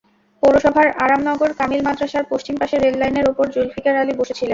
[0.43, 4.49] পৌরসভার আরামনগর কামিল মাদ্রাসার পশ্চিম পাশে রেললাইনের ওপর জুলফিকার আলী বসে ছিলেন।